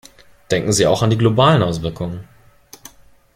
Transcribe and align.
Denken 0.49 0.73
Sie 0.73 0.87
auch 0.87 1.03
an 1.03 1.11
die 1.11 1.17
globalen 1.19 1.61
Auswirkungen. 1.61 2.27